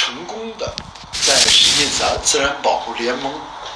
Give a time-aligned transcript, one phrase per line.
[0.00, 0.74] 成功的
[1.12, 3.30] 在世界自然自然保护联盟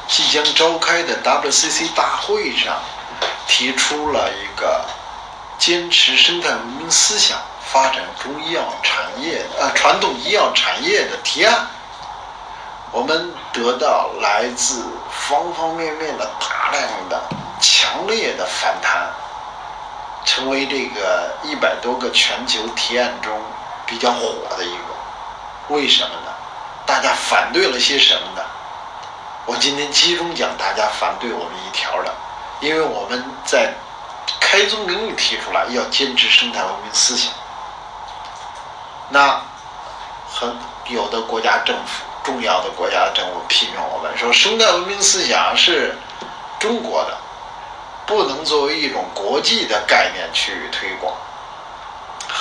[0.08, 2.80] 即将召开的 WCC 大会上
[3.46, 4.82] 提出了一个
[5.58, 7.36] 坚持生态文明思想、
[7.70, 11.66] 发展中医药产业呃传统医药产业的提案。
[12.90, 14.82] 我们得到来自
[15.28, 17.22] 方方面面的大量的
[17.60, 19.10] 强烈的反弹，
[20.24, 23.38] 成为这个一百多个全球提案中
[23.84, 24.93] 比较火的一个。
[25.68, 26.32] 为什么呢？
[26.86, 28.42] 大家反对了些什么呢？
[29.46, 32.14] 我今天集中讲大家反对我们一条的，
[32.60, 33.72] 因为我们在
[34.40, 37.32] 开宗明义提出来要坚持生态文明思想。
[39.10, 39.40] 那
[40.30, 40.56] 很
[40.88, 42.04] 有的国家政府。
[42.24, 45.94] 重要的国家政府批评我们说，生态文明思想是
[46.58, 47.14] 中国的，
[48.06, 51.14] 不能作为一种国际的概念去推广。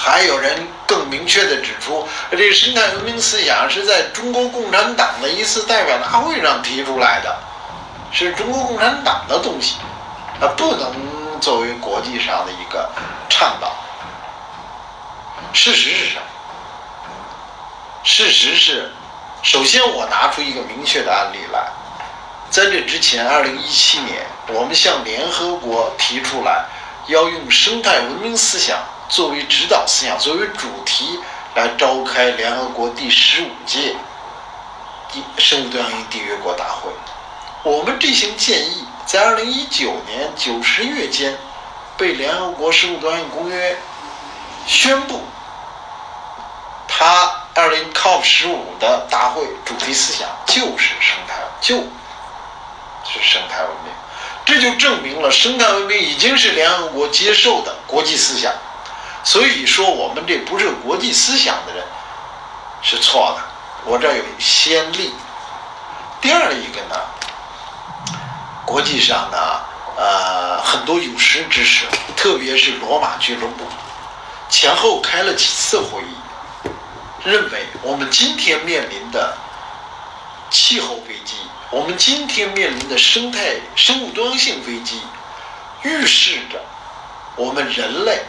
[0.05, 7.34] 还有人更明确的指出，这个生态文明思想是在中国共产党的一次代表大会上提出来的，
[8.11, 9.77] 是中国共产党的东西，
[10.42, 12.89] 啊，不能作为国际上的一个
[13.30, 13.73] 倡导。
[15.53, 16.22] 事实是什么？
[18.03, 18.92] 事实是。
[19.42, 21.66] 首先，我拿出一个明确的案例来。
[22.49, 26.66] 在这之前，二零一七年，我们向联合国提出来，
[27.08, 28.77] 要用生态文明思想
[29.14, 31.19] 作为指导思想、作为主题
[31.53, 33.95] 来召开联合国第十五届
[35.38, 36.89] 生物多样性缔约国大会。
[37.61, 41.38] 我们这项建议在二零一九年九十月间
[41.95, 43.78] 被联合国生物多样性公约
[44.66, 45.22] 宣布，
[46.88, 47.39] 它。
[47.55, 53.94] 二零 COP 十五的大会主题思想就是生态，就是生态文明，
[54.44, 58.52] 这就证明了生态文明已经是联合国接受的国际思想。
[59.23, 61.83] 所以说，我们这不是国际思想的人
[62.81, 63.43] 是错的。
[63.85, 65.13] 我这有先例。
[66.21, 66.95] 第二一个呢，
[68.65, 69.38] 国际上呢，
[69.97, 73.65] 呃，很多有识之士，特别是罗马俱乐部，
[74.49, 76.15] 前后开了几次会议。
[77.25, 79.37] 认为我们今天面临的
[80.49, 81.37] 气候危机，
[81.69, 85.02] 我们今天面临的生态生物多样性危机，
[85.83, 86.61] 预示着
[87.37, 88.21] 我们人类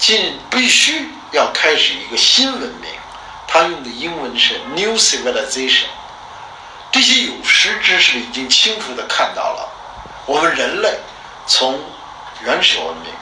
[0.00, 2.90] 今必须要开始一个新文明。
[3.46, 5.84] 他用的英文是 “new civilization”。
[6.90, 9.68] 这些有识之士已经清楚地看到了，
[10.24, 10.98] 我们人类
[11.46, 11.78] 从
[12.42, 13.12] 原始文明、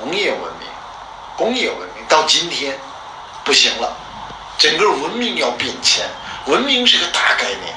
[0.00, 0.68] 农业文明、
[1.36, 2.78] 工业文明到今天
[3.44, 3.96] 不行了。
[4.56, 6.06] 整个文明要变迁，
[6.46, 7.74] 文明是个大概念，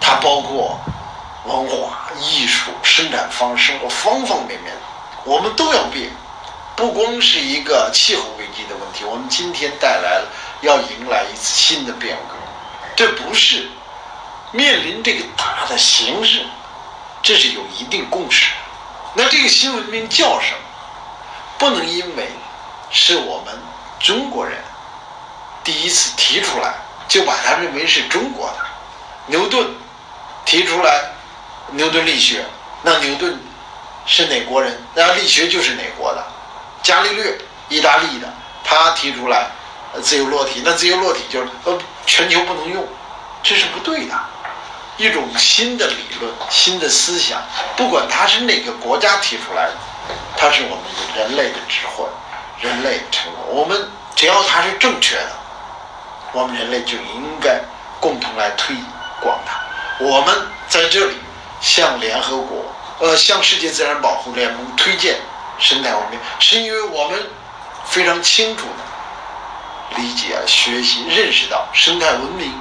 [0.00, 0.76] 它包括
[1.44, 4.74] 文化、艺术、生产方式和方方面面，
[5.24, 6.10] 我们都要变。
[6.80, 10.28] 不光是一个气候危机的问题，我们今天带来了
[10.62, 12.34] 要迎来一次新的变革。
[12.96, 13.68] 这不是
[14.50, 16.42] 面临这个大的形势，
[17.22, 18.50] 这是有一定共识。
[19.12, 20.58] 那这个新文明叫什么？
[21.58, 22.30] 不能因为
[22.90, 23.54] 是我们
[23.98, 24.56] 中国人。
[25.62, 26.72] 第一次提出来，
[27.06, 28.56] 就把它认为是中国的。
[29.26, 29.68] 牛顿
[30.46, 31.10] 提出来
[31.72, 32.42] 牛顿力学，
[32.80, 33.38] 那牛顿
[34.06, 34.82] 是哪国人？
[34.94, 36.26] 那力学就是哪国的？
[36.90, 38.26] 伽利略，意大利的，
[38.64, 39.46] 他提出来
[40.02, 42.84] 自由落体，那自由落体就是呃全球不能用，
[43.44, 44.14] 这是不对的。
[44.96, 47.40] 一种新的理论、新的思想，
[47.76, 49.74] 不管它是哪个国家提出来的，
[50.36, 50.84] 它是我们
[51.16, 52.04] 人类的智慧、
[52.60, 53.44] 人类成果。
[53.46, 55.30] 我们只要它是正确的。
[56.32, 57.60] 我们人类就应该
[58.00, 58.74] 共同来推
[59.20, 59.60] 广它。
[60.04, 60.34] 我们
[60.68, 61.14] 在这里
[61.60, 62.64] 向联合国、
[62.98, 65.16] 呃，向世界自然保护联盟推荐
[65.60, 67.30] 生态文明，是因为我们
[67.84, 72.52] 非常清楚的理解、学习、认识到生态文明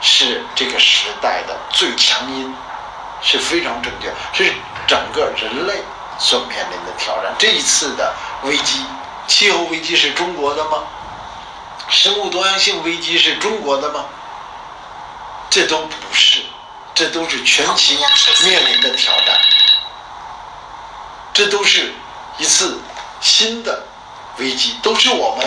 [0.00, 2.54] 是这个时代的最强音，
[3.22, 4.52] 是非常正确，是
[4.86, 5.82] 整个人类
[6.18, 7.34] 所面临的挑战。
[7.38, 8.84] 这一次的危机，
[9.26, 10.84] 气候危机是中国的吗？
[11.88, 14.04] 生物多样性危机是中国的吗？
[15.50, 16.40] 这都不是，
[16.94, 17.94] 这都是全球
[18.44, 19.38] 面临的挑战，
[21.32, 21.94] 这都是
[22.38, 22.78] 一次
[23.20, 23.82] 新的
[24.38, 25.46] 危机，都是我们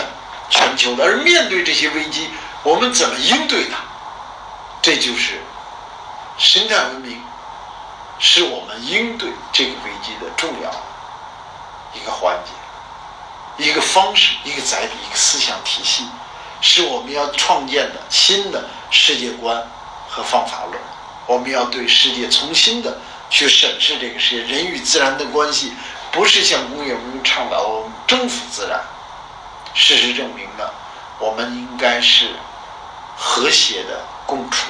[0.50, 1.04] 全球的。
[1.04, 2.28] 而面对这些危机，
[2.62, 3.78] 我们怎么应对它？
[4.80, 5.40] 这就是
[6.38, 7.20] 生态文明，
[8.18, 10.70] 是我们应对这个危机的重要
[11.94, 16.04] 一个环节、一个方式、一个载体、一个思想体系。
[16.60, 19.62] 是我们要创建的新的世界观
[20.08, 20.76] 和方法论。
[21.26, 22.98] 我们要对世界重新的
[23.30, 25.72] 去审视这个世界，人与自然的关系，
[26.12, 28.80] 不是像工业文明倡导我们征服自然。
[29.74, 30.64] 事实证明呢，
[31.18, 32.34] 我们应该是
[33.16, 34.68] 和谐的共处，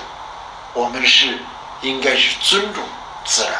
[0.75, 1.39] 我们是
[1.81, 2.83] 应该是尊重
[3.25, 3.53] 自然，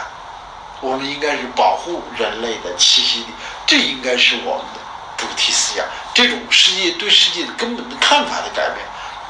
[0.81, 3.33] 我们应该是保护人类的栖息地，
[3.67, 4.81] 这应该是我们的
[5.17, 5.87] 主题思想。
[6.13, 8.79] 这种世界对世界的根本的看法的改变，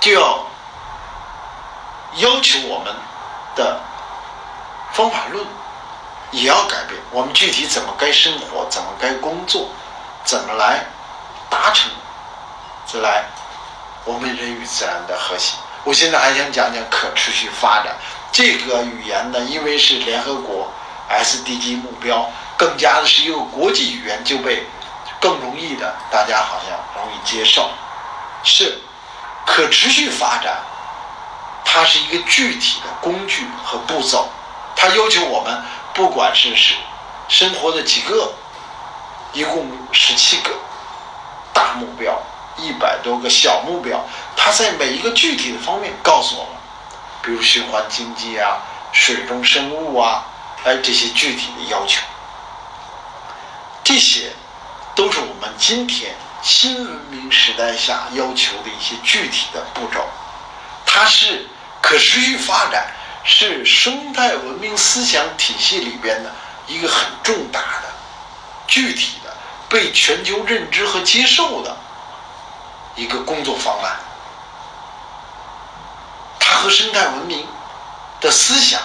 [0.01, 0.45] 就要
[2.17, 2.93] 要求我们
[3.55, 3.81] 的
[4.93, 5.47] 方法论
[6.31, 7.01] 也要改变。
[7.11, 9.69] 我们具体怎么该生活，怎么该工作，
[10.25, 10.85] 怎么来
[11.51, 11.91] 达成，
[12.87, 13.25] 再来。
[14.05, 15.57] 我们人与自然的和谐。
[15.85, 17.95] 我现在还想讲讲可持续发展
[18.33, 20.71] 这个语言呢，因为是联合国
[21.11, 24.67] SDG 目标，更加的是一个国际语言，就被
[25.21, 27.71] 更容易的大家好像容易接受。
[28.45, 28.79] 是
[29.45, 30.57] 可持续发展，
[31.65, 34.29] 它是一个具体的工具和步骤，
[34.75, 35.63] 它要求我们
[35.99, 36.75] 不管是是
[37.29, 38.33] 生活的几个，
[39.33, 40.51] 一共十七个
[41.53, 42.17] 大目标。
[42.57, 44.05] 一百多个小目标，
[44.37, 46.53] 它在每一个具体的方面告诉我们，
[47.21, 48.59] 比如循环经济啊、
[48.93, 50.25] 水中生物啊，
[50.65, 52.01] 哎这些具体的要求，
[53.83, 54.33] 这些
[54.95, 60.05] 都是我们今天新文明时代下要求的一些具体的步骤。
[60.87, 61.47] 它是
[61.81, 62.89] 可持续发展，
[63.25, 66.33] 是生态文明思想体系里边的
[66.67, 67.89] 一个很重大的、
[68.67, 69.35] 具体的、
[69.69, 71.77] 被全球认知和接受的。
[72.97, 73.97] 一个工作方案，
[76.41, 77.47] 它和生态文明
[78.21, 78.83] 的思想，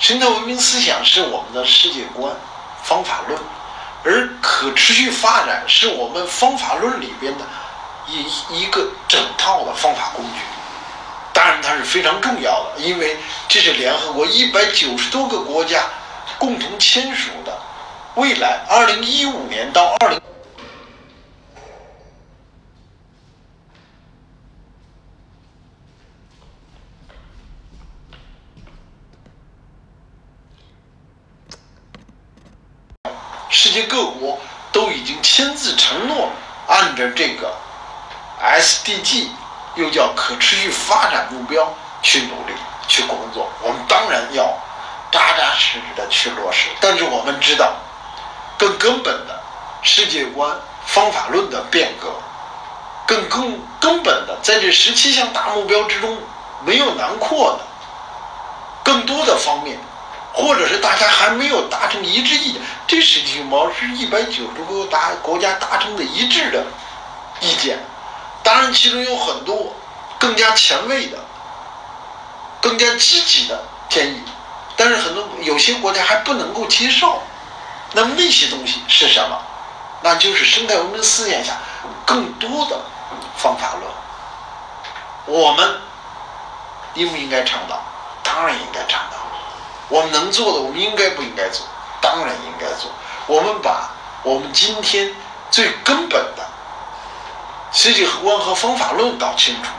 [0.00, 2.34] 生态文明思想是我们的世界观、
[2.82, 3.40] 方法论，
[4.02, 7.44] 而可持续发展是我们方法论里边的
[8.08, 8.26] 一
[8.62, 10.40] 一个整套的方法工具。
[11.32, 13.16] 当然，它是非常重要的，因为
[13.48, 15.84] 这是联合国一百九十多个国家
[16.38, 17.58] 共同签署的，
[18.16, 20.20] 未来二零一五年到二零。
[33.52, 34.38] 世界各国
[34.72, 36.30] 都已经签字承诺，
[36.66, 37.54] 按照这个
[38.40, 39.28] SDG，
[39.74, 41.72] 又叫可持续发展目标
[42.02, 42.52] 去努力
[42.88, 43.48] 去工作。
[43.62, 44.58] 我们当然要
[45.10, 46.68] 扎扎实实的去落实。
[46.80, 47.74] 但是我们知道，
[48.58, 49.40] 更根本的
[49.82, 50.50] 世界观、
[50.86, 52.12] 方法论的变革，
[53.06, 56.18] 更更根本的，在这十七项大目标之中
[56.64, 57.64] 没有囊括的
[58.82, 59.78] 更多的方面。
[60.32, 66.64] 或者是大家还没有达成一致意见，这十七毛是一百九十个大国家达成的一致的
[67.40, 67.76] 意见。
[68.42, 69.74] 当然，其中有很多
[70.18, 71.18] 更加前卫的、
[72.60, 74.22] 更加积极的建议，
[74.76, 77.22] 但是很多有些国家还不能够接受。
[77.92, 79.40] 那那些东西是什么？
[80.02, 81.58] 那就是生态文明思想下
[82.06, 82.80] 更多的
[83.36, 83.90] 方法论。
[85.26, 85.80] 我们
[86.94, 87.82] 应不应该倡导？
[88.22, 89.18] 当然应该倡导。
[89.88, 91.66] 我们能做的，我们应该不应该做？
[92.00, 92.90] 当然应该做。
[93.26, 93.90] 我们把
[94.22, 95.12] 我们今天
[95.50, 96.39] 最根本的
[97.72, 99.70] 世界观和方法论搞清楚，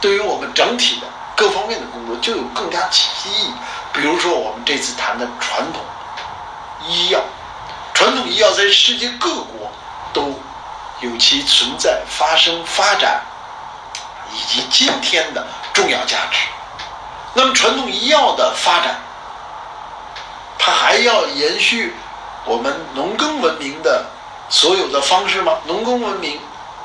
[0.00, 3.52] 对于我们整体的各方面的工作就有更加积极意义。
[3.92, 5.82] 比如说，我们这次谈的传统
[6.86, 7.20] 医药，
[7.92, 9.70] 传统医药在世界各国
[10.12, 10.38] 都
[11.00, 13.22] 有其存在、发生、发展
[14.32, 16.38] 以及今天的重要价值。
[17.34, 19.00] 那么，传统医药的发展。
[20.56, 21.94] 它还要延续
[22.46, 24.06] 我们农耕文明的
[24.48, 25.58] 所有的方式吗？
[25.66, 26.40] 农耕文明、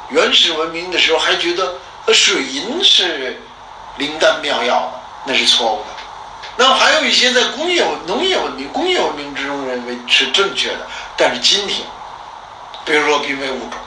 [0.10, 1.76] 原始文明的时候还觉得
[2.06, 3.42] 呃水银是
[3.98, 4.92] 灵丹妙药，
[5.26, 5.86] 那是错误的。
[6.58, 11.88] 那还有一些在工业文、农业文明、工业文明之中认为是正确的，但是今天，
[12.86, 13.80] 比如说濒危物种，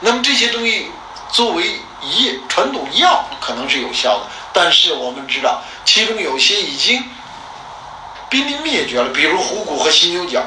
[0.00, 0.90] 那么这些东西
[1.30, 7.04] 作为医传统药可能是有效的，但是我们知道其中有些已经。
[8.30, 10.42] 濒临灭绝了，比如虎骨和犀牛角，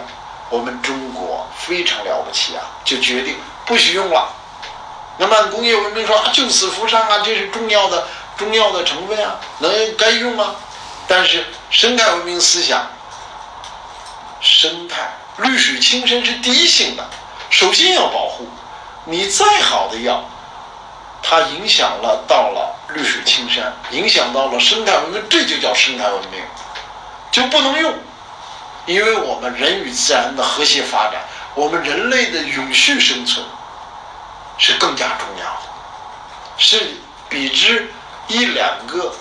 [0.50, 4.34] 我们中国非常了不起啊，就决定不许用了。
[5.18, 8.08] 那么工业文明说啊，救死扶伤啊，这是重要的
[8.38, 10.56] 重要的成分啊，能该用啊。
[11.08, 12.86] 但是生态文明思想，
[14.42, 17.06] 生态绿水青山是第一性的，
[17.50, 18.48] 首先要保护。
[19.06, 20.24] 你再好的药，
[21.22, 26.42] 它影响了到了绿水青山，影响到了生态文明，这就叫生态文明。
[27.32, 27.94] 就不能用，
[28.86, 31.22] 因为我们人与自然的和谐发展，
[31.54, 33.46] 我们人类的永续生存
[34.58, 35.70] 是更加重要的，
[36.58, 36.98] 是
[37.30, 37.92] 比之
[38.28, 39.14] 一两个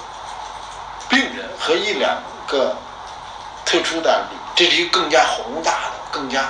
[1.09, 2.77] 病人和一两个
[3.65, 6.45] 特殊的案例，这是一个更加宏大的、更加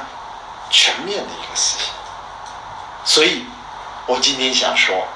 [0.71, 1.95] 全面的一个思想。
[3.05, 3.47] 所以，
[4.07, 5.07] 我今天想说，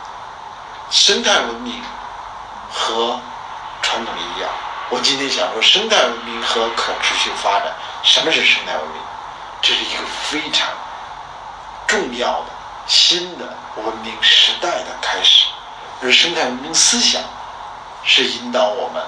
[0.90, 1.82] 生态文明
[2.70, 3.20] 和
[3.82, 4.50] 传统一样，
[4.90, 7.72] 我今天想说生态文明和可持续发展。
[8.02, 9.00] 什么是生态文明？
[9.60, 10.68] 这是一个非常
[11.87, 12.46] 重要的
[12.88, 13.45] 新的
[13.76, 15.45] 文明时代的开始，
[16.02, 17.21] 而生态文明思想
[18.02, 19.02] 是引导我们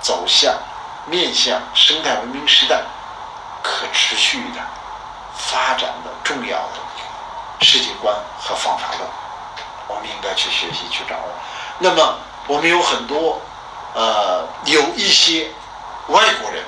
[0.00, 0.54] 走向
[1.04, 2.80] 面向生态文明时代
[3.62, 4.60] 可持续的
[5.36, 6.80] 发展的重要的
[7.60, 9.08] 世界观和方法论。
[9.86, 11.28] 我们应该去学习去掌握。
[11.78, 13.40] 那么，我们有很多
[13.94, 15.50] 呃，有一些
[16.08, 16.64] 外国人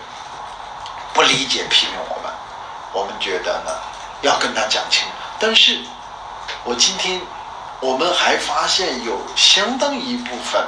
[1.14, 2.32] 不理解批评我们，
[2.92, 3.72] 我们觉得呢
[4.20, 5.14] 要跟他讲清楚。
[5.38, 5.82] 但是，
[6.64, 7.20] 我今天
[7.80, 10.62] 我们还发现有相当一部分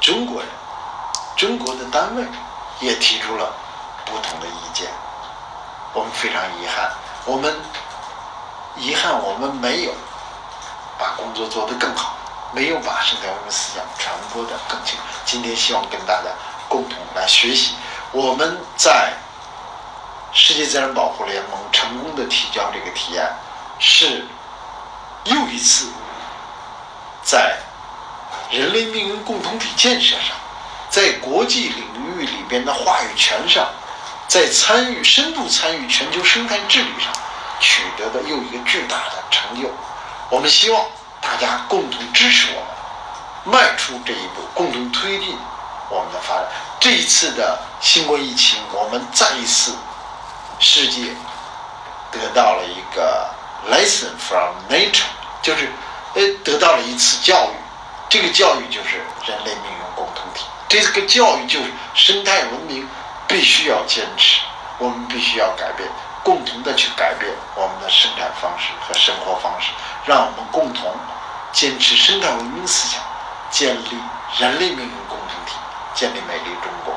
[0.00, 0.48] 中国人、
[1.36, 2.24] 中国的单位
[2.80, 3.52] 也提出了
[4.04, 4.88] 不同的意见。
[5.92, 6.90] 我们非常遗憾，
[7.24, 7.54] 我们
[8.76, 9.92] 遗憾我们没有。
[10.98, 12.16] 把工作做得更好，
[12.52, 14.98] 没有把生态文明思想传播的更清。
[15.26, 16.30] 今天希望跟大家
[16.70, 17.74] 共同来学习。
[18.12, 19.12] 我们在
[20.32, 23.36] 世界自然保护联盟成功的提交这个提案，
[23.78, 24.26] 是
[25.26, 25.86] 又一次
[27.22, 27.56] 在
[28.50, 30.36] 人类命运共同体建设上，
[30.88, 31.84] 在国际领
[32.16, 33.66] 域里边的话语权上，
[34.28, 37.12] 在参与深度参与全球生态治理上
[37.60, 39.68] 取得的又一个巨大的成就。
[40.30, 40.84] 我们希望
[41.20, 45.36] 大家共同支持我们，迈出这一步，共同推进
[45.88, 46.46] 我们的发展。
[46.78, 49.74] 这一次的新冠疫情，我们再一次
[50.60, 51.14] 世界
[52.12, 53.28] 得到了一个
[53.68, 55.02] lesson from nature，
[55.46, 55.70] 就是
[56.14, 57.54] 呃得到了一次教育。
[58.08, 58.96] 这个教育就是
[59.30, 60.44] 人类命运共同体。
[60.68, 62.84] 这个教育就是生态文明
[63.28, 64.40] 必须要坚持，
[64.78, 65.88] 我们必须要改变。
[66.24, 69.70] 共同的去改变我们的生产方式和生活方式，
[70.04, 70.92] 让我们共同
[71.52, 73.00] 坚持生态文明思想，
[73.48, 73.96] 建立
[74.40, 75.54] 人类命运共同体，
[75.94, 76.95] 建立美丽中国。